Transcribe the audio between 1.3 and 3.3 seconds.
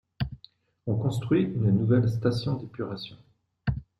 une nouvelle station d'épuration.